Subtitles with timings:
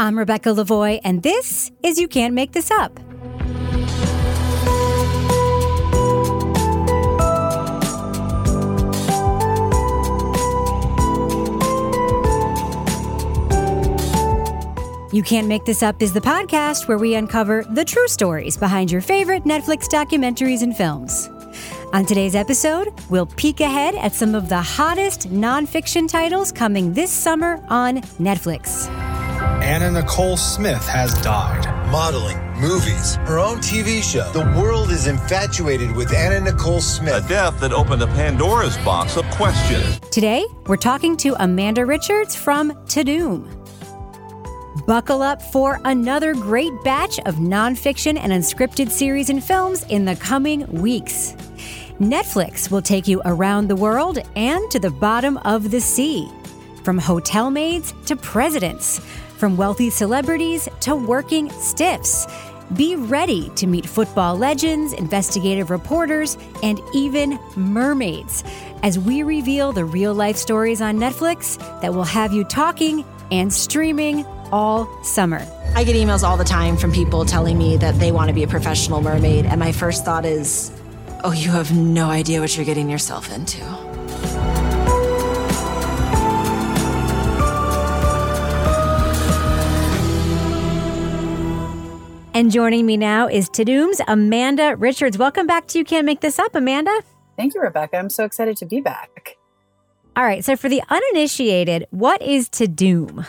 [0.00, 3.00] I'm Rebecca Lavoie, and this is You Can't Make This Up.
[15.12, 18.92] You Can't Make This Up is the podcast where we uncover the true stories behind
[18.92, 21.28] your favorite Netflix documentaries and films.
[21.92, 27.10] On today's episode, we'll peek ahead at some of the hottest nonfiction titles coming this
[27.10, 29.07] summer on Netflix.
[29.62, 31.66] Anna Nicole Smith has died.
[31.90, 34.30] Modeling, movies, her own TV show.
[34.32, 37.24] The world is infatuated with Anna Nicole Smith.
[37.24, 39.98] A death that opened a Pandora's box of questions.
[40.12, 43.46] Today, we're talking to Amanda Richards from Tudum.
[44.86, 50.14] Buckle up for another great batch of nonfiction and unscripted series and films in the
[50.16, 51.32] coming weeks.
[51.98, 56.28] Netflix will take you around the world and to the bottom of the sea.
[56.84, 59.00] From hotel maids to presidents,
[59.38, 62.26] from wealthy celebrities to working stiffs.
[62.74, 68.44] Be ready to meet football legends, investigative reporters, and even mermaids
[68.82, 73.52] as we reveal the real life stories on Netflix that will have you talking and
[73.52, 75.46] streaming all summer.
[75.74, 78.42] I get emails all the time from people telling me that they want to be
[78.42, 80.72] a professional mermaid, and my first thought is,
[81.24, 84.57] oh, you have no idea what you're getting yourself into.
[92.38, 95.18] And joining me now is Tudum's Amanda Richards.
[95.18, 96.96] Welcome back to You Can't Make This Up, Amanda.
[97.36, 97.96] Thank you, Rebecca.
[97.96, 99.36] I'm so excited to be back.
[100.14, 103.26] All right, so for the uninitiated, what is Tudum?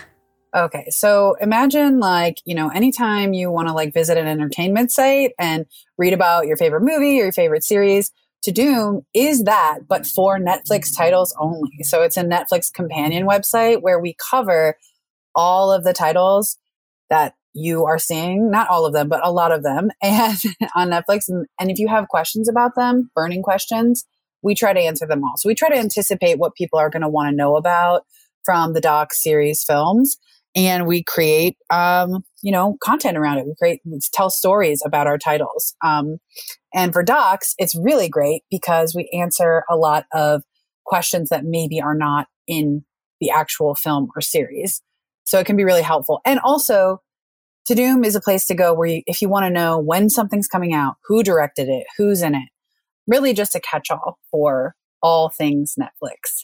[0.55, 5.31] Okay, so imagine like, you know, anytime you want to like visit an entertainment site
[5.39, 5.65] and
[5.97, 8.11] read about your favorite movie or your favorite series,
[8.47, 11.81] Tudum is that, but for Netflix titles only.
[11.81, 14.77] So it's a Netflix companion website where we cover
[15.33, 16.59] all of the titles
[17.09, 20.37] that you are seeing, not all of them, but a lot of them, and
[20.75, 21.25] on Netflix.
[21.27, 24.05] And, and if you have questions about them, burning questions,
[24.41, 25.33] we try to answer them all.
[25.37, 28.03] So we try to anticipate what people are going to want to know about
[28.45, 30.17] from the doc series films
[30.55, 35.07] and we create um, you know content around it we create we tell stories about
[35.07, 36.17] our titles um,
[36.73, 40.43] and for docs it's really great because we answer a lot of
[40.85, 42.83] questions that maybe are not in
[43.19, 44.81] the actual film or series
[45.25, 47.01] so it can be really helpful and also
[47.69, 50.47] Tudum is a place to go where you, if you want to know when something's
[50.47, 52.49] coming out who directed it who's in it
[53.07, 56.43] really just a catch-all for all things netflix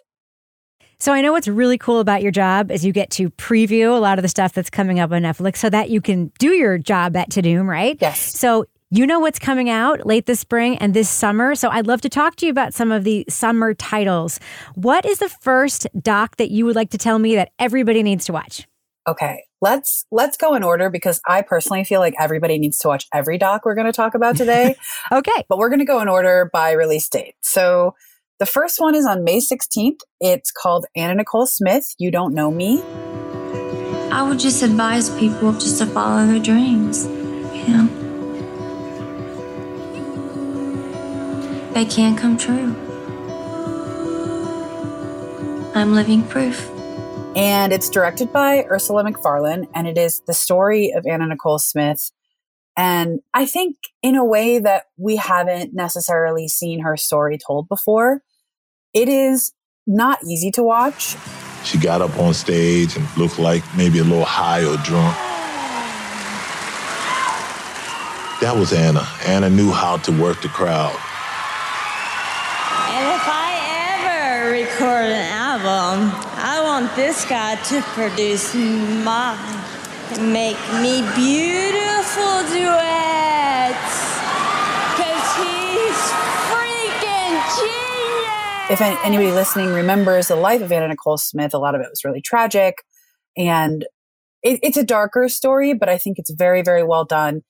[0.99, 3.99] so I know what's really cool about your job is you get to preview a
[3.99, 6.77] lot of the stuff that's coming up on Netflix so that you can do your
[6.77, 7.97] job at Tudum, right?
[7.99, 8.39] Yes.
[8.39, 11.55] So you know what's coming out late this spring and this summer.
[11.55, 14.39] So I'd love to talk to you about some of the summer titles.
[14.75, 18.25] What is the first doc that you would like to tell me that everybody needs
[18.25, 18.67] to watch?
[19.07, 23.07] Okay, let's let's go in order because I personally feel like everybody needs to watch
[23.13, 24.75] every doc we're going to talk about today.
[25.11, 25.43] okay.
[25.47, 27.35] But we're going to go in order by release date.
[27.41, 27.95] So
[28.39, 30.01] the first one is on May 16th.
[30.19, 32.81] It's called Anna Nicole Smith, You Don't Know Me.
[34.11, 37.89] I would just advise people just to follow their dreams, you know.
[41.73, 42.75] They can come true.
[45.75, 46.69] I'm living proof.
[47.35, 52.11] And it's directed by Ursula Macfarlane, and it is the story of Anna Nicole Smith.
[52.77, 58.21] And I think in a way that we haven't necessarily seen her story told before.
[58.93, 59.51] It is
[59.85, 61.15] not easy to watch.
[61.63, 65.15] She got up on stage and looked like maybe a little high or drunk.
[68.41, 69.07] That was Anna.
[69.25, 70.91] Anna knew how to work the crowd.
[72.91, 73.55] And if I
[73.95, 79.63] ever record an album, I want this guy to produce mine.
[80.19, 83.95] Make me beautiful duets.
[84.99, 86.01] Cause he's
[86.51, 88.69] freaking genius.
[88.69, 92.03] If anybody listening remembers the life of Anna Nicole Smith, a lot of it was
[92.03, 92.83] really tragic.
[93.37, 93.85] And
[94.43, 97.43] it, it's a darker story, but I think it's very, very well done.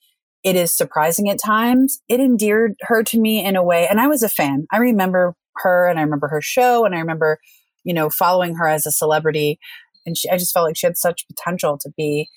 [0.43, 1.99] It is surprising at times.
[2.07, 3.87] It endeared her to me in a way.
[3.87, 4.67] And I was a fan.
[4.71, 5.33] I remember
[5.63, 7.39] her and I remember her show and I remember,
[7.85, 9.59] you know, following her as a celebrity.
[10.05, 12.29] And she, I just felt like she had such potential to be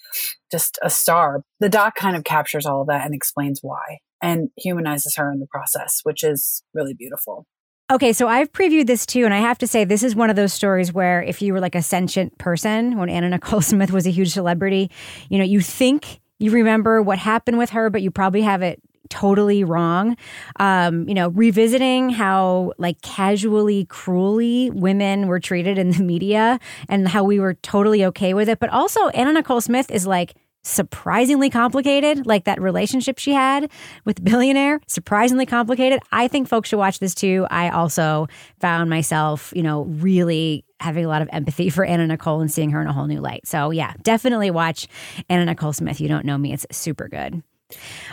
[0.50, 1.42] just a star.
[1.58, 5.40] The doc kind of captures all of that and explains why and humanizes her in
[5.40, 7.46] the process, which is really beautiful.
[7.90, 10.36] Okay, so I've previewed this too, and I have to say, this is one of
[10.36, 14.06] those stories where if you were like a sentient person, when Anna Nicole Smith was
[14.06, 14.90] a huge celebrity,
[15.30, 18.80] you know, you think you remember what happened with her, but you probably have it
[19.08, 20.16] totally wrong.
[20.58, 26.58] Um, you know, revisiting how like casually, cruelly women were treated in the media
[26.88, 28.58] and how we were totally okay with it.
[28.58, 33.70] But also, Anna Nicole Smith is like surprisingly complicated, like that relationship she had
[34.04, 36.00] with billionaire, surprisingly complicated.
[36.12, 37.46] I think folks should watch this too.
[37.50, 38.28] I also
[38.60, 42.70] found myself, you know, really having a lot of empathy for Anna Nicole and seeing
[42.70, 43.46] her in a whole new light.
[43.46, 44.86] So yeah, definitely watch
[45.28, 46.00] Anna Nicole Smith.
[46.00, 46.52] You don't know me.
[46.52, 47.42] It's super good.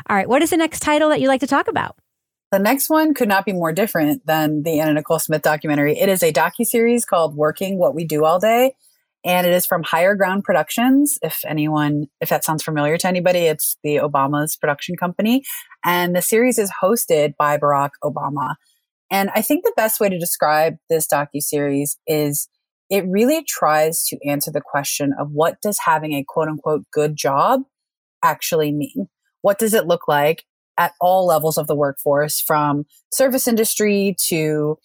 [0.10, 0.28] All right.
[0.28, 1.96] What is the next title that you'd like to talk about?
[2.52, 5.98] The next one could not be more different than the Anna Nicole Smith documentary.
[5.98, 8.74] It is a docu-series called Working What We Do All Day
[9.25, 11.18] and it is from Higher Ground Productions.
[11.24, 15.44] If anyone, if that sounds familiar to anybody, it's the Obama's production company.
[15.84, 18.56] And the series is hosted by Barack Obama.
[19.10, 22.48] And I think the best way to describe this docu series is
[22.92, 27.16] it really tries to answer the question of what does having a quote unquote good
[27.16, 27.62] job
[28.24, 29.08] actually mean?
[29.46, 30.44] What does it look like
[30.76, 34.80] at all levels of the workforce from service industry to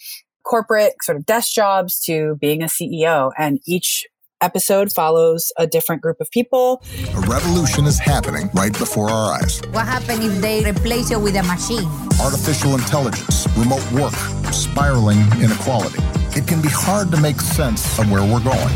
[0.45, 4.07] corporate sort of desk jobs to being a CEO and each
[4.43, 6.83] episode follows a different group of people.
[7.15, 9.63] A revolution is happening right before our eyes.
[9.71, 11.89] What happens if they replace you with a machine?
[12.21, 14.13] Artificial intelligence, remote work,
[14.53, 16.03] spiraling inequality.
[16.37, 18.75] It can be hard to make sense of where we're going.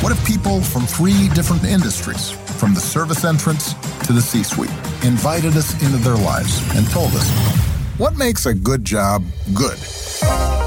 [0.00, 3.74] What if people from three different industries, from the service entrance
[4.06, 4.70] to the C suite,
[5.04, 7.30] invited us into their lives and told us
[7.98, 9.24] what makes a good job
[9.54, 9.78] good?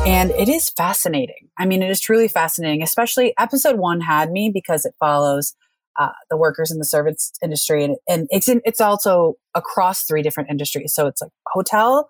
[0.06, 1.50] And it is fascinating.
[1.58, 5.56] I mean, it is truly fascinating, especially episode one had me because it follows
[6.00, 7.84] uh, the workers in the service industry.
[7.84, 10.94] And, and it's, in, it's also across three different industries.
[10.94, 12.10] So it's like hotel,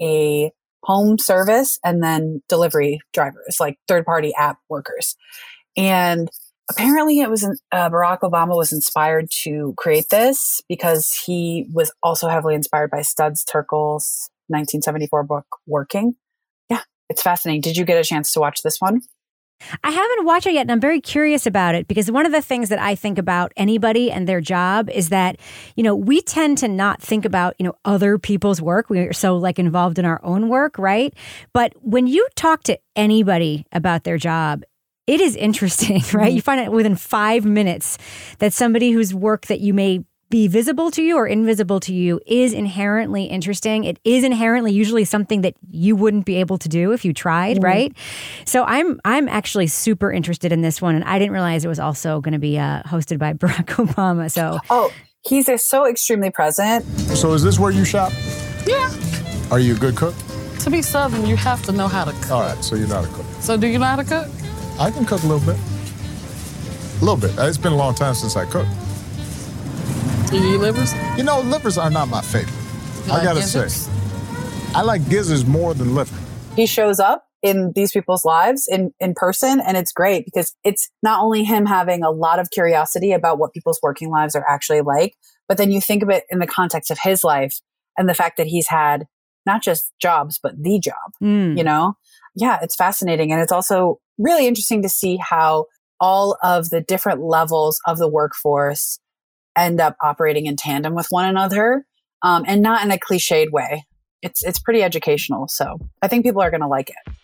[0.00, 0.50] a
[0.82, 5.16] home service, and then delivery drivers, like third party app workers.
[5.76, 6.28] And
[6.70, 12.28] apparently it was uh, Barack Obama was inspired to create this because he was also
[12.28, 16.14] heavily inspired by Studs Terkel's 1974 book Working
[16.68, 17.60] yeah it's fascinating.
[17.60, 19.02] Did you get a chance to watch this one?
[19.84, 22.40] I haven't watched it yet, and I'm very curious about it because one of the
[22.40, 25.36] things that I think about anybody and their job is that,
[25.76, 28.88] you know, we tend to not think about, you know, other people's work.
[28.88, 31.12] We're so like involved in our own work, right?
[31.52, 34.62] But when you talk to anybody about their job,
[35.10, 36.28] it is interesting, right?
[36.28, 36.36] Mm-hmm.
[36.36, 37.98] You find out within five minutes
[38.38, 42.20] that somebody whose work that you may be visible to you or invisible to you
[42.24, 43.82] is inherently interesting.
[43.82, 47.56] It is inherently usually something that you wouldn't be able to do if you tried,
[47.56, 47.92] mm right?
[48.44, 51.80] So I'm I'm actually super interested in this one, and I didn't realize it was
[51.80, 54.30] also going to be uh, hosted by Barack Obama.
[54.30, 54.92] So oh,
[55.26, 56.84] he's so extremely present.
[57.16, 58.12] So is this where you shop?
[58.64, 58.88] Yeah.
[59.50, 60.14] Are you a good cook?
[60.60, 62.30] To be Southern, you have to know how to cook.
[62.30, 63.26] All right, so you're not a cook.
[63.40, 64.28] So do you know how to cook?
[64.80, 65.60] I can cook a little bit.
[65.60, 67.32] A little bit.
[67.38, 68.70] It's been a long time since I cooked.
[70.30, 70.94] Do you eat livers?
[71.18, 72.54] You know, livers are not my favorite.
[73.06, 73.74] You I gotta gizzards?
[73.74, 73.92] say,
[74.74, 76.16] I like gizzards more than liver.
[76.56, 79.60] He shows up in these people's lives in, in person.
[79.60, 83.52] And it's great because it's not only him having a lot of curiosity about what
[83.52, 85.14] people's working lives are actually like,
[85.46, 87.60] but then you think of it in the context of his life
[87.98, 89.04] and the fact that he's had
[89.44, 91.56] not just jobs, but the job, mm.
[91.56, 91.96] you know?
[92.34, 93.30] Yeah, it's fascinating.
[93.32, 95.66] And it's also really interesting to see how
[95.98, 99.00] all of the different levels of the workforce
[99.56, 101.84] end up operating in tandem with one another
[102.22, 103.84] um, and not in a cliched way.
[104.22, 105.48] It's, it's pretty educational.
[105.48, 107.14] So I think people are going to like it.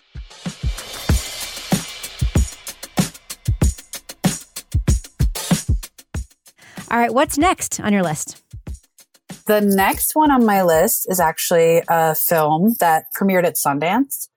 [6.91, 8.43] All right, what's next on your list?
[9.47, 14.29] The next one on my list is actually a film that premiered at Sundance.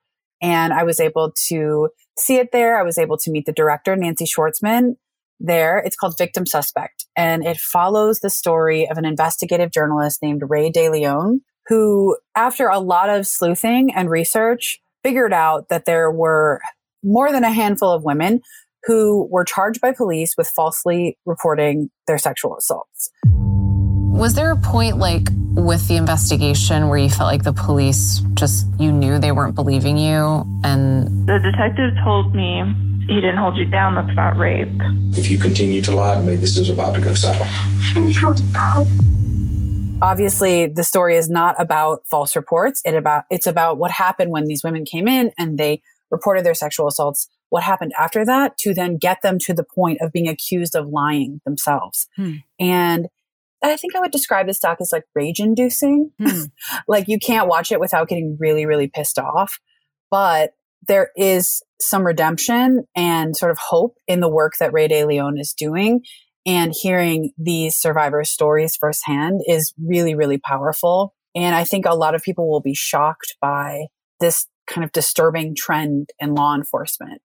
[0.42, 1.90] And I was able to
[2.20, 2.78] see it there.
[2.78, 4.96] I was able to meet the director, Nancy Schwartzman,
[5.40, 5.80] there.
[5.80, 10.72] It's called Victim Suspect, and it follows the story of an investigative journalist named Ray
[10.72, 16.60] DeLeon, who, after a lot of sleuthing and research, figured out that there were
[17.04, 18.42] more than a handful of women
[18.84, 23.12] who were charged by police with falsely reporting their sexual assaults.
[24.20, 28.68] Was there a point like with the investigation where you felt like the police just
[28.78, 32.62] you knew they weren't believing you and the detective told me
[33.08, 33.96] he didn't hold you down.
[33.96, 34.68] That's not rape.
[35.18, 37.48] If you continue to lie to me, this is about to go south.
[40.02, 42.82] Obviously, the story is not about false reports.
[42.84, 46.54] It about it's about what happened when these women came in and they reported their
[46.54, 47.30] sexual assaults.
[47.48, 50.90] What happened after that to then get them to the point of being accused of
[50.90, 52.10] lying themselves.
[52.18, 52.34] Hmm.
[52.60, 53.08] And
[53.62, 56.12] I think I would describe this doc as like rage inducing.
[56.20, 56.44] Hmm.
[56.88, 59.60] like you can't watch it without getting really, really pissed off.
[60.10, 60.52] But
[60.88, 65.38] there is some redemption and sort of hope in the work that Ray De Leon
[65.38, 66.02] is doing.
[66.46, 71.14] And hearing these survivors' stories firsthand is really, really powerful.
[71.36, 73.88] And I think a lot of people will be shocked by
[74.20, 77.22] this kind of disturbing trend in law enforcement.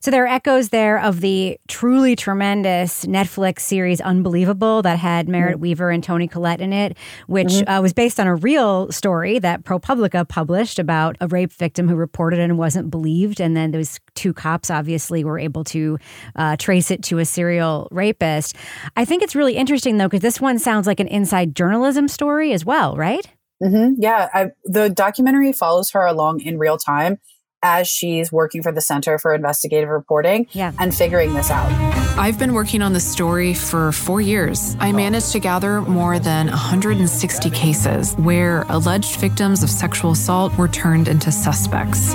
[0.00, 5.56] So there are echoes there of the truly tremendous Netflix series Unbelievable that had Merritt
[5.56, 5.62] Mm-hmm.
[5.62, 7.78] Wever and Toni Collette in it, which Mhm.
[7.78, 11.96] uh, was based on a real story that ProPublica published about a rape victim who
[11.96, 13.40] reported and wasn't believed.
[13.40, 15.98] And then those two cops obviously were able to
[16.36, 18.56] uh, trace it to a serial rapist.
[18.96, 22.52] I think it's really interesting though, because this one sounds like an inside journalism story
[22.52, 23.26] as well, right?
[23.62, 27.18] hmm Yeah, I, the documentary follows her along in real time
[27.62, 30.72] as she's working for the Center for Investigative Reporting yeah.
[30.78, 31.70] and figuring this out.
[32.18, 34.76] I've been working on this story for four years.
[34.80, 40.68] I managed to gather more than 160 cases where alleged victims of sexual assault were
[40.68, 42.12] turned into suspects.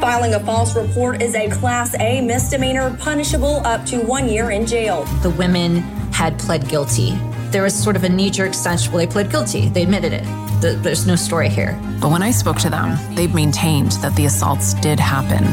[0.00, 4.66] Filing a false report is a Class A misdemeanor punishable up to one year in
[4.66, 5.04] jail.
[5.22, 5.76] The women
[6.12, 7.12] had pled guilty.
[7.54, 9.68] There was sort of a knee jerk sense, well, they pled guilty.
[9.68, 10.24] They admitted it.
[10.60, 11.80] Th- There's no story here.
[12.00, 15.44] But when I spoke to them, they maintained that the assaults did happen.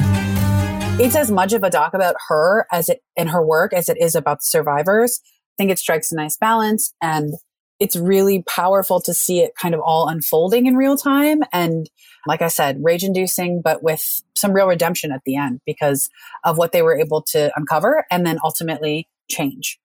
[0.99, 3.97] It's as much of a doc about her as it and her work as it
[4.01, 5.21] is about the survivors.
[5.23, 7.35] I think it strikes a nice balance and
[7.79, 11.43] it's really powerful to see it kind of all unfolding in real time.
[11.53, 11.87] And
[12.25, 16.09] like I said, rage inducing, but with some real redemption at the end because
[16.45, 19.77] of what they were able to uncover and then ultimately change.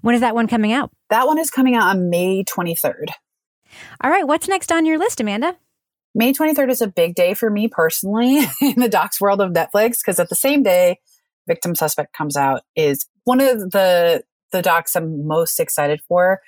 [0.00, 0.90] When is that one coming out?
[1.10, 3.08] That one is coming out on May 23rd.
[4.02, 5.56] All right, what's next on your list, Amanda?
[6.14, 9.98] May 23rd is a big day for me personally in the docs world of Netflix
[9.98, 10.98] because at the same day
[11.46, 14.22] Victim Suspect comes out is one of the
[14.52, 16.40] the docs I'm most excited for.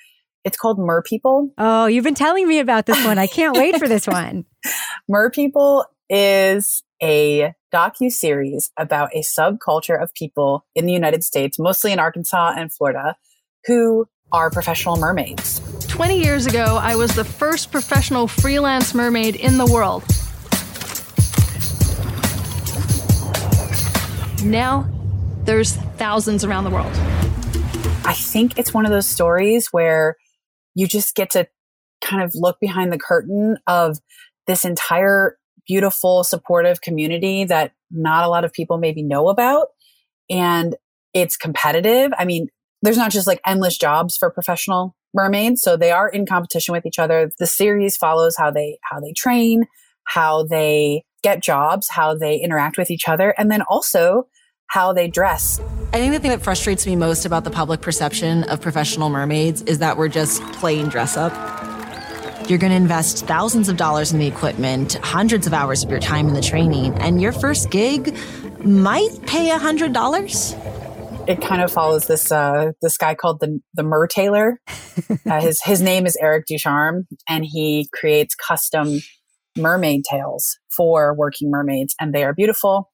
[0.43, 1.51] It's called Mer People.
[1.57, 3.17] Oh, you've been telling me about this one.
[3.17, 4.45] I can't wait for this one.
[5.09, 11.59] Mer People is a docu series about a subculture of people in the United States,
[11.59, 13.17] mostly in Arkansas and Florida,
[13.65, 15.59] who are professional mermaids.
[15.87, 20.03] 20 years ago, I was the first professional freelance mermaid in the world.
[24.45, 24.87] Now,
[25.43, 26.91] there's thousands around the world.
[28.05, 30.15] I think it's one of those stories where
[30.75, 31.47] you just get to
[32.01, 33.97] kind of look behind the curtain of
[34.47, 35.37] this entire
[35.67, 39.67] beautiful, supportive community that not a lot of people maybe know about.
[40.29, 40.75] And
[41.13, 42.11] it's competitive.
[42.17, 42.47] I mean,
[42.81, 45.61] there's not just like endless jobs for professional mermaids.
[45.61, 47.31] So they are in competition with each other.
[47.39, 49.65] The series follows how they, how they train,
[50.03, 54.27] how they get jobs, how they interact with each other, and then also
[54.67, 55.59] how they dress.
[55.93, 59.61] I think the thing that frustrates me most about the public perception of professional mermaids
[59.63, 61.31] is that we're just plain dress up.
[62.47, 65.99] You're going to invest thousands of dollars in the equipment, hundreds of hours of your
[65.99, 68.15] time in the training, and your first gig
[68.63, 70.55] might pay a hundred dollars.
[71.27, 74.59] It kind of follows this uh, this guy called the the Mer Tailor.
[75.25, 78.99] uh, his his name is Eric Ducharme, and he creates custom
[79.57, 82.91] mermaid tails for working mermaids, and they are beautiful.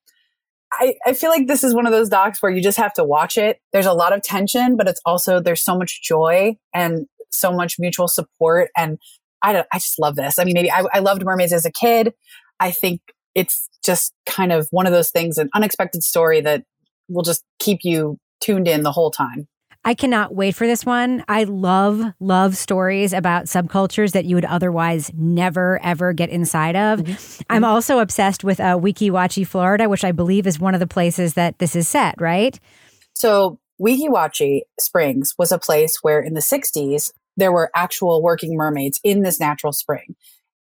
[0.72, 3.04] I, I feel like this is one of those docs where you just have to
[3.04, 3.60] watch it.
[3.74, 7.76] There's a lot of tension, but it's also there's so much joy and so much
[7.80, 8.70] mutual support.
[8.78, 8.98] And
[9.44, 10.40] I don't, I just love this.
[10.40, 12.14] I mean, maybe I, I loved mermaids as a kid.
[12.60, 13.02] I think
[13.36, 16.64] it's just kind of one of those things, an unexpected story that
[17.10, 19.48] will just keep you tuned in the whole time.
[19.84, 21.24] I cannot wait for this one.
[21.28, 27.00] I love, love stories about subcultures that you would otherwise never, ever get inside of.
[27.00, 27.42] Mm-hmm.
[27.50, 30.88] I'm also obsessed with uh, Weeki Wachee, Florida, which I believe is one of the
[30.88, 32.60] places that this is set, right?
[33.16, 38.56] So, Weeki Wachee Springs was a place where in the 60s, there were actual working
[38.56, 40.16] mermaids in this natural spring.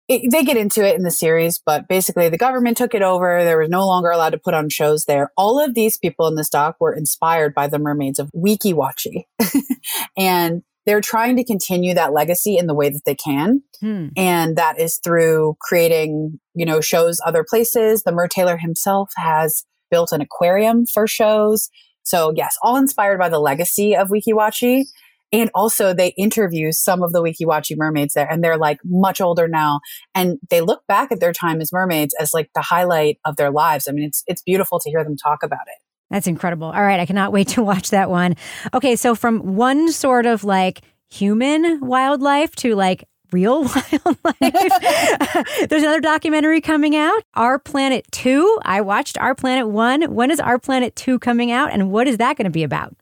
[0.09, 3.45] It, they get into it in the series, but basically the government took it over.
[3.45, 5.31] There was no longer allowed to put on shows there.
[5.37, 9.25] All of these people in this doc were inspired by the mermaids of Weeki Wachee.
[10.17, 13.63] and they're trying to continue that legacy in the way that they can.
[13.81, 14.09] Hmm.
[14.17, 18.03] And that is through creating, you know, shows other places.
[18.03, 21.69] The Mer Tailor himself has built an aquarium for shows.
[22.03, 24.87] So yes, all inspired by the legacy of Weeki Wachee.
[25.33, 29.21] And also they interview some of the Weeki Wachee mermaids there and they're like much
[29.21, 29.81] older now.
[30.15, 33.51] And they look back at their time as mermaids as like the highlight of their
[33.51, 33.89] lives.
[33.89, 35.79] I mean, it's, it's beautiful to hear them talk about it.
[36.11, 36.67] That's incredible.
[36.67, 38.37] All right, I cannot wait to watch that one.
[38.75, 44.37] Okay, so from one sort of like human wildlife to like real wildlife.
[45.69, 48.61] There's another documentary coming out, Our Planet 2.
[48.65, 50.15] I watched Our Planet 1.
[50.15, 52.95] When is Our Planet 2 coming out and what is that going to be about?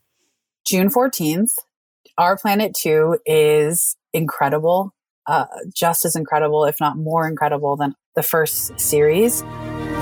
[0.65, 1.51] June 14th.
[2.17, 4.93] Our Planet 2 is incredible,
[5.27, 9.41] uh, just as incredible, if not more incredible than the first series.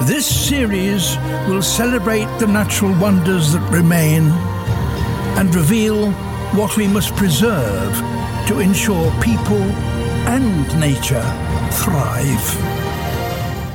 [0.04, 4.24] This series will celebrate the natural wonders that remain
[5.38, 6.12] and reveal
[6.54, 7.94] what we must preserve
[8.48, 9.62] to ensure people,
[10.26, 11.22] and nature
[11.72, 12.44] thrive.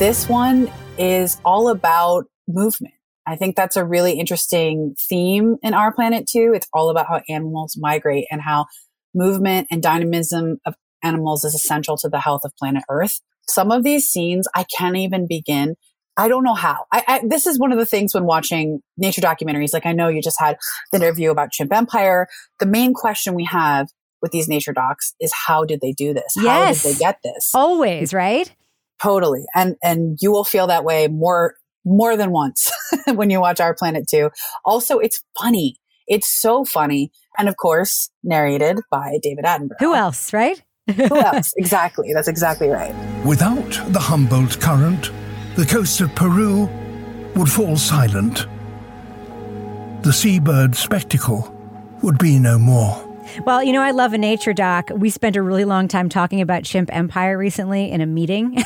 [0.00, 2.94] This one is all about movement.
[3.26, 6.52] I think that's a really interesting theme in Our Planet 2.
[6.54, 8.66] It's all about how animals migrate and how
[9.14, 13.21] movement and dynamism of animals is essential to the health of planet Earth.
[13.47, 15.76] Some of these scenes I can't even begin.
[16.16, 16.87] I don't know how.
[16.93, 19.73] I, I, this is one of the things when watching nature documentaries.
[19.73, 20.57] Like I know you just had
[20.93, 22.28] the interview about Chimp Empire.
[22.61, 23.88] The main question we have
[24.23, 26.33] with these nature docs is how did they do this?
[26.37, 26.83] Yes.
[26.83, 27.50] How did they get this?
[27.52, 28.52] Always, right?
[29.02, 29.45] Totally.
[29.54, 32.70] And and you will feel that way more more than once
[33.14, 34.30] when you watch Our Planet 2.
[34.64, 35.76] Also, it's funny.
[36.06, 37.10] It's so funny.
[37.38, 39.80] And of course, narrated by David Attenborough.
[39.80, 40.62] Who else, right?
[40.94, 41.52] Who else?
[41.56, 42.12] Exactly.
[42.12, 42.94] That's exactly right.
[43.24, 45.10] Without the Humboldt Current,
[45.56, 46.68] the coast of Peru
[47.36, 48.46] would fall silent.
[50.02, 51.50] The seabird spectacle
[52.02, 53.03] would be no more.
[53.42, 54.90] Well, you know, I love a nature doc.
[54.94, 58.62] We spent a really long time talking about Chimp Empire recently in a meeting.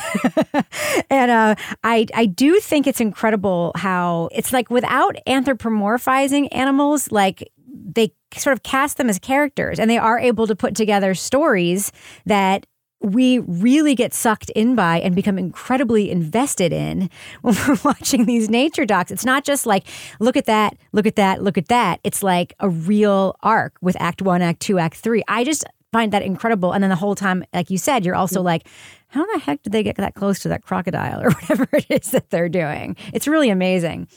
[1.09, 7.51] and uh, I, I do think it's incredible how it's like without anthropomorphizing animals, like
[7.67, 11.91] they sort of cast them as characters and they are able to put together stories
[12.25, 12.65] that
[13.01, 17.09] we really get sucked in by and become incredibly invested in
[17.41, 19.11] when we're watching these nature docs.
[19.11, 19.87] It's not just like,
[20.19, 21.99] look at that, look at that, look at that.
[22.03, 25.23] It's like a real arc with act one, act two, act three.
[25.27, 26.71] I just find that incredible.
[26.71, 28.67] And then the whole time, like you said, you're also like,
[29.07, 32.11] how the heck did they get that close to that crocodile or whatever it is
[32.11, 32.95] that they're doing?
[33.13, 34.07] It's really amazing.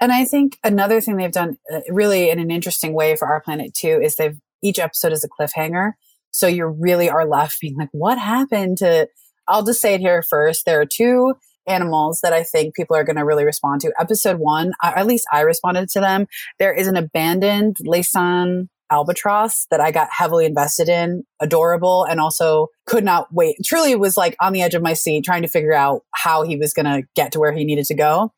[0.00, 3.40] And I think another thing they've done uh, really in an interesting way for Our
[3.40, 5.92] Planet 2 is they've each episode is a cliffhanger.
[6.32, 9.08] So you really are left being like, what happened to,
[9.48, 10.64] I'll just say it here first.
[10.64, 11.34] There are two
[11.66, 13.92] animals that I think people are going to really respond to.
[13.98, 16.26] Episode one, at least I responded to them.
[16.58, 22.68] There is an abandoned Laysan albatross that I got heavily invested in, adorable, and also
[22.86, 23.56] could not wait.
[23.64, 26.56] Truly was like on the edge of my seat trying to figure out how he
[26.56, 28.32] was going to get to where he needed to go.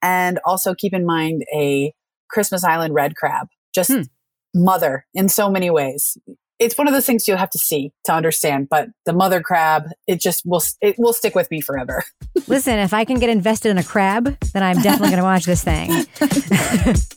[0.00, 1.92] And also keep in mind a
[2.30, 4.02] Christmas Island red crab, just Hmm.
[4.54, 6.16] mother in so many ways
[6.60, 8.68] it's one of those things you'll have to see to understand.
[8.68, 12.04] But the mother crab, it just will it will stick with me forever.
[12.46, 15.46] Listen, if I can get invested in a crab, then I'm definitely going to watch
[15.46, 16.06] this thing.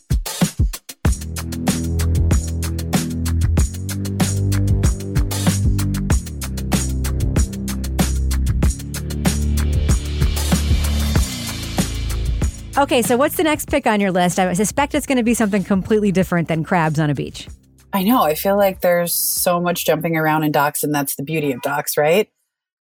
[12.76, 14.40] Okay, so what's the next pick on your list?
[14.40, 17.46] I suspect it's going to be something completely different than crabs on a beach.
[17.94, 18.24] I know.
[18.24, 21.62] I feel like there's so much jumping around in docs, and that's the beauty of
[21.62, 22.28] docs, right?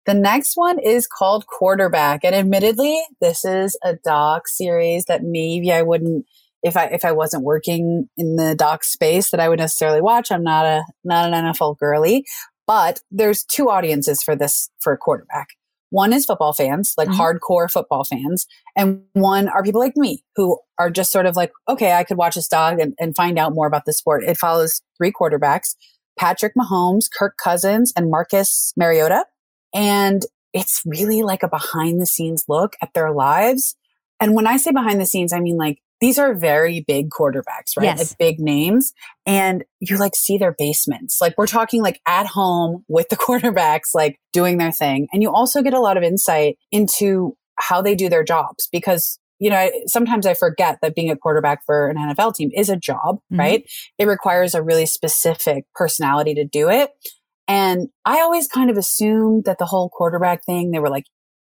[0.06, 5.72] The next one is called Quarterback, and admittedly, this is a doc series that maybe
[5.72, 6.26] I wouldn't,
[6.62, 10.30] if I if I wasn't working in the doc space, that I would necessarily watch.
[10.30, 12.26] I'm not a not an NFL girly,
[12.68, 15.48] but there's two audiences for this for Quarterback.
[15.90, 17.16] One is football fans, like Mhm.
[17.18, 18.46] hardcore football fans,
[18.76, 22.18] and one are people like me who are just sort of like, okay, I could
[22.18, 24.24] watch this dog and, and find out more about the sport.
[24.24, 25.76] It follows three quarterbacks
[26.20, 29.26] Patrick Mahomes, Kirk Cousins, and Marcus Mariota.
[29.74, 33.76] And it's really like a behind the scenes look at their lives.
[34.20, 37.76] And when I say behind the scenes, I mean like these are very big quarterbacks,
[37.78, 37.86] right?
[37.86, 38.00] Yes.
[38.12, 38.94] Like big names.
[39.26, 41.20] And you like see their basements.
[41.20, 45.08] Like we're talking like at home with the quarterbacks, like doing their thing.
[45.12, 49.20] And you also get a lot of insight into how they do their jobs because
[49.40, 52.70] you know, I- sometimes I forget that being a quarterback for an NFL team is
[52.70, 53.38] a job, Mhm.
[53.38, 53.64] right?
[54.00, 56.90] It requires a really specific personality to do it.
[57.48, 61.06] And I always kind of assumed that the whole quarterback thing, they were like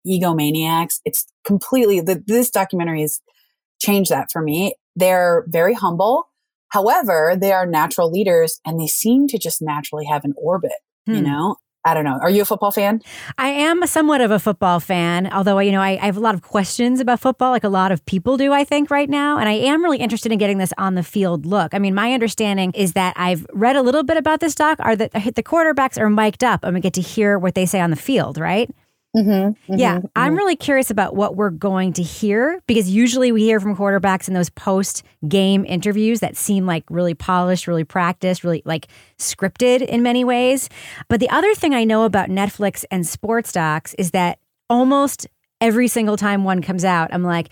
[0.06, 1.00] egomaniacs.
[1.04, 3.20] It's completely, the, this documentary has
[3.82, 4.74] changed that for me.
[4.96, 6.28] They're very humble.
[6.68, 10.72] However, they are natural leaders and they seem to just naturally have an orbit,
[11.06, 11.24] you Hmm.
[11.24, 11.56] know?
[11.84, 12.16] I don't know.
[12.22, 13.00] Are you a football fan?
[13.38, 16.36] I am somewhat of a football fan, although you know I, I have a lot
[16.36, 19.36] of questions about football, like a lot of people do, I think, right now.
[19.36, 21.74] And I am really interested in getting this on the field look.
[21.74, 24.78] I mean, my understanding is that I've read a little bit about this doc.
[24.78, 27.80] Are that the quarterbacks are mic'd up, and we get to hear what they say
[27.80, 28.70] on the field, right?
[29.14, 33.60] Mm-hmm, Yeah, I'm really curious about what we're going to hear because usually we hear
[33.60, 38.62] from quarterbacks in those post game interviews that seem like really polished, really practiced, really
[38.64, 40.70] like scripted in many ways.
[41.08, 44.38] But the other thing I know about Netflix and sports docs is that
[44.70, 45.26] almost
[45.60, 47.50] every single time one comes out, I'm like,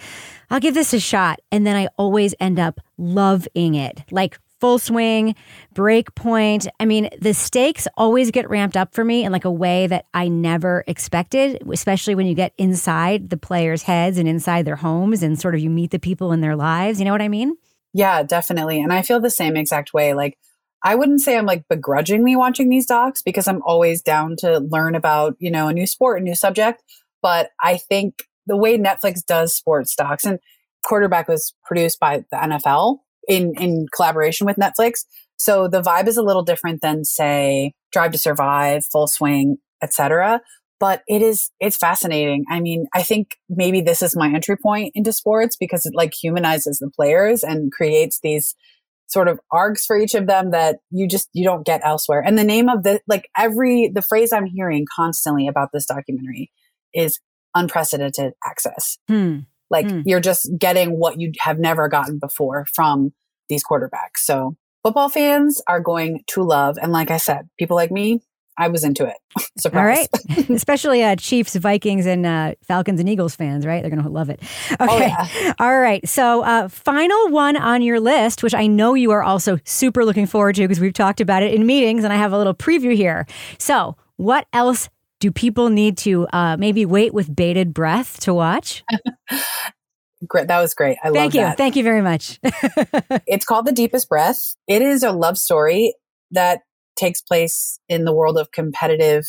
[0.49, 1.41] I'll give this a shot.
[1.53, 4.03] And then I always end up loving it.
[4.11, 5.35] Like, Full swing,
[5.73, 6.69] break point.
[6.79, 10.07] I mean, the stakes always get ramped up for me in like a way that
[10.13, 15.23] I never expected, especially when you get inside the players' heads and inside their homes
[15.23, 16.99] and sort of you meet the people in their lives.
[16.99, 17.57] You know what I mean?
[17.95, 18.81] Yeah, definitely.
[18.81, 20.13] And I feel the same exact way.
[20.15, 20.39] Like
[20.83, 24.95] I wouldn't say I'm like begrudgingly watching these docs because I'm always down to learn
[24.95, 26.83] about, you know, a new sport, a new subject.
[27.23, 30.39] But I think the way Netflix does sports docs and
[30.85, 35.05] quarterback was produced by the NFL in, in collaboration with Netflix.
[35.39, 40.41] So the vibe is a little different than say Drive to Survive, Full Swing, etc.
[40.79, 42.45] But it is, it's fascinating.
[42.51, 46.15] I mean, I think maybe this is my entry point into sports because it like
[46.15, 48.55] humanizes the players and creates these
[49.11, 52.23] sort of arcs for each of them that you just you don't get elsewhere.
[52.25, 56.51] And the name of the like every the phrase I'm hearing constantly about this documentary
[56.95, 57.19] is
[57.55, 58.99] unprecedented access.
[59.09, 59.41] Hmm.
[59.71, 60.01] Like Hmm.
[60.05, 63.13] you're just getting what you have never gotten before from
[63.49, 64.19] these quarterbacks.
[64.19, 66.79] So football fans are going to love.
[66.81, 68.21] And like I said, people like me,
[68.59, 69.17] I was into it.
[69.59, 70.09] Surprise.
[70.29, 70.51] All right.
[70.51, 73.81] Especially uh, Chiefs, Vikings, and uh, Falcons and Eagles fans, right?
[73.83, 74.41] They're going to love it.
[74.73, 74.87] Okay.
[74.87, 75.53] Oh, yeah.
[75.59, 76.07] All right.
[76.07, 80.27] So, uh, final one on your list, which I know you are also super looking
[80.27, 82.95] forward to because we've talked about it in meetings and I have a little preview
[82.95, 83.27] here.
[83.59, 88.83] So, what else do people need to uh, maybe wait with bated breath to watch?
[90.27, 90.49] Great.
[90.49, 90.99] That was great.
[91.03, 91.41] I love Thank you.
[91.41, 91.57] that.
[91.57, 92.39] Thank you very much.
[93.27, 94.55] it's called The Deepest Breath.
[94.69, 95.95] It is a love story
[96.31, 96.61] that
[96.95, 99.25] takes place in the world of competitive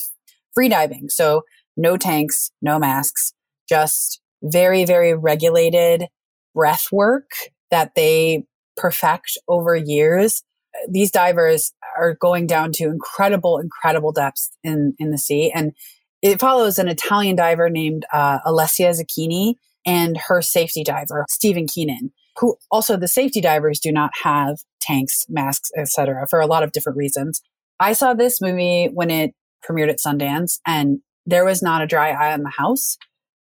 [0.58, 1.10] freediving.
[1.10, 1.44] So
[1.78, 3.34] no tanks, no masks,
[3.70, 6.08] just very, very regulated
[6.54, 7.32] breath work
[7.70, 8.44] that they
[8.76, 10.44] perfect over years.
[10.90, 15.52] These divers are going down to incredible, incredible depths in, in the sea.
[15.54, 15.74] And
[16.22, 22.12] it follows an Italian diver named uh, Alessia Zecchini and her safety diver, Stephen Keenan,
[22.40, 26.26] who also the safety divers do not have tanks, masks, etc.
[26.30, 27.42] for a lot of different reasons.
[27.80, 29.34] I saw this movie when it
[29.68, 32.98] premiered at Sundance and there was not a dry eye in the house.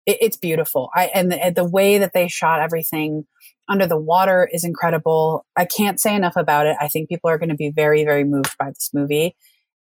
[0.07, 0.91] It, it's beautiful.
[0.95, 3.27] I, and the, the way that they shot everything
[3.69, 5.47] under the water is incredible.
[5.57, 6.77] I can't say enough about it.
[6.81, 9.37] I think people are going to be very, very moved by this movie.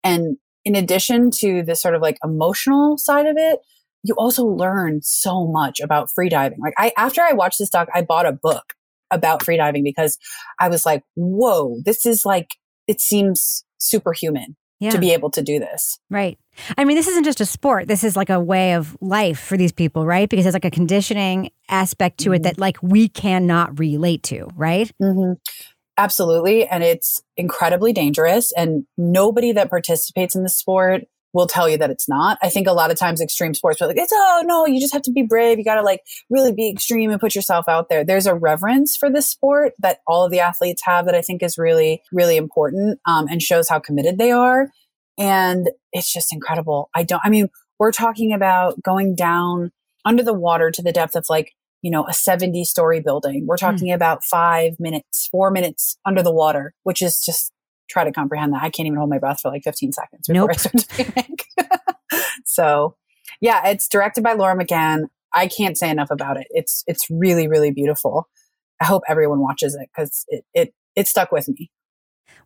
[0.04, 3.60] And in addition to the sort of like emotional side of it,
[4.02, 6.58] you also learn so much about freediving.
[6.58, 8.74] Like I, after I watched this doc, I bought a book
[9.10, 10.18] about freediving because
[10.60, 12.48] I was like, whoa, this is like,
[12.86, 14.90] it seems superhuman Yeah.
[14.90, 15.98] to be able to do this.
[16.08, 16.38] Right.
[16.76, 17.88] I mean, this isn't just a sport.
[17.88, 20.28] This is like a way of life for these people, right?
[20.28, 24.90] Because there's like a conditioning aspect to it that like we cannot relate to, right?
[25.02, 25.32] Mm-hmm.
[25.96, 26.64] Absolutely.
[26.66, 28.52] And it's incredibly dangerous.
[28.52, 31.02] And nobody that participates in the sport
[31.38, 32.36] will tell you that it's not.
[32.42, 34.92] I think a lot of times extreme sports are like, it's, oh no, you just
[34.92, 35.56] have to be brave.
[35.56, 38.02] You got to like really be extreme and put yourself out there.
[38.02, 41.44] There's a reverence for this sport that all of the athletes have that I think
[41.44, 44.68] is really, really important um, and shows how committed they are.
[45.16, 46.90] And it's just incredible.
[46.92, 49.70] I don't, I mean, we're talking about going down
[50.04, 53.46] under the water to the depth of like, you know, a 70 story building.
[53.46, 57.52] We're talking about five minutes, four minutes under the water, which is just
[57.88, 58.62] try to comprehend that.
[58.62, 60.50] I can't even hold my breath for like 15 seconds before Nope.
[60.50, 61.44] I start to panic.
[62.44, 62.96] so
[63.40, 65.04] yeah, it's directed by Laura McGann.
[65.34, 66.46] I can't say enough about it.
[66.50, 68.28] It's, it's really, really beautiful.
[68.80, 71.70] I hope everyone watches it because it, it, it stuck with me.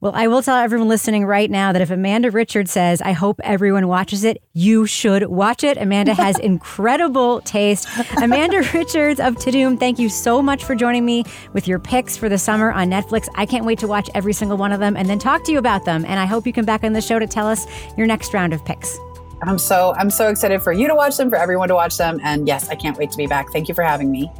[0.00, 3.40] Well, I will tell everyone listening right now that if Amanda Richards says, I hope
[3.44, 5.76] everyone watches it, you should watch it.
[5.76, 7.88] Amanda has incredible taste.
[8.16, 12.28] Amanda Richards of Tudum, thank you so much for joining me with your picks for
[12.28, 13.28] the summer on Netflix.
[13.36, 15.58] I can't wait to watch every single one of them and then talk to you
[15.58, 16.04] about them.
[16.04, 18.52] And I hope you come back on the show to tell us your next round
[18.52, 18.98] of picks.
[19.42, 22.20] I'm so, I'm so excited for you to watch them, for everyone to watch them.
[22.22, 23.52] And yes, I can't wait to be back.
[23.52, 24.30] Thank you for having me.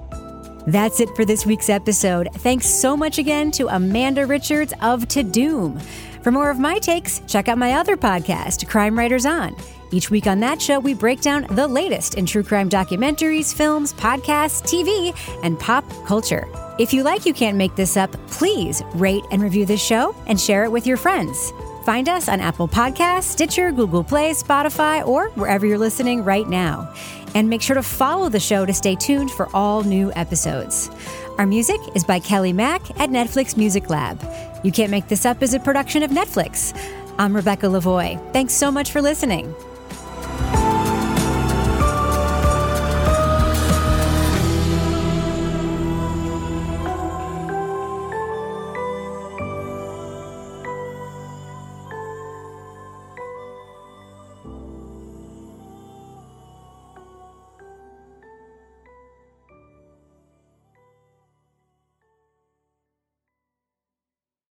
[0.66, 2.28] That's it for this week's episode.
[2.34, 5.80] Thanks so much again to Amanda Richards of Tudum.
[6.22, 9.56] For more of my takes, check out my other podcast, Crime Writers On.
[9.90, 13.92] Each week on that show, we break down the latest in true crime documentaries, films,
[13.92, 16.48] podcasts, TV, and pop culture.
[16.78, 20.40] If you like You Can't Make This Up, please rate and review this show and
[20.40, 21.52] share it with your friends.
[21.84, 26.92] Find us on Apple Podcasts, Stitcher, Google Play, Spotify, or wherever you're listening right now.
[27.34, 30.90] And make sure to follow the show to stay tuned for all new episodes.
[31.38, 34.22] Our music is by Kelly Mack at Netflix Music Lab.
[34.62, 36.72] You Can't Make This Up is a production of Netflix.
[37.18, 38.32] I'm Rebecca Lavoie.
[38.32, 39.52] Thanks so much for listening.